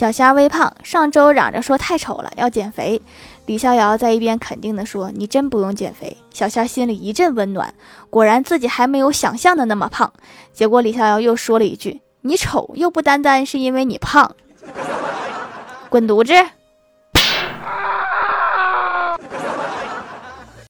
[0.00, 3.02] 小虾微胖，上周嚷着说太丑了要减肥。
[3.44, 7.74] 李逍遥在一边肯定地说：「你真不用减肥。」小虾心里一阵温暖，
[8.08, 10.10] 果然自己还没有想象的那么胖。
[10.54, 14.34] 结果李逍遥又说了一句：「你丑又不单单是因为你胖，
[15.90, 16.32] 滚犊子！」